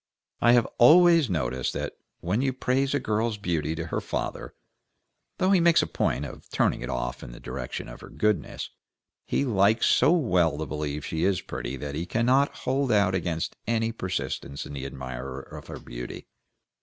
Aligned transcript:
I 0.41 0.53
have 0.53 0.65
always 0.79 1.29
noticed 1.29 1.73
that 1.73 1.93
when 2.21 2.41
you 2.41 2.53
praise 2.53 2.95
a 2.95 2.99
girl's 2.99 3.37
beauty 3.37 3.75
to 3.75 3.85
her 3.85 4.01
father, 4.01 4.55
though 5.37 5.51
he 5.51 5.59
makes 5.59 5.83
a 5.83 5.85
point 5.85 6.25
of 6.25 6.49
turning 6.49 6.81
it 6.81 6.89
off 6.89 7.21
in 7.21 7.33
the 7.33 7.39
direction 7.39 7.87
of 7.87 8.01
her 8.01 8.09
goodness, 8.09 8.71
he 9.27 9.45
likes 9.45 9.85
so 9.85 10.11
well 10.11 10.57
to 10.57 10.65
believe 10.65 11.05
she 11.05 11.23
is 11.23 11.41
pretty 11.41 11.75
that 11.77 11.93
he 11.93 12.07
cannot 12.07 12.51
hold 12.65 12.91
out 12.91 13.13
against 13.13 13.57
any 13.67 13.91
persistence 13.91 14.65
in 14.65 14.73
the 14.73 14.87
admirer 14.87 15.39
of 15.39 15.67
her 15.67 15.77
beauty. 15.79 16.25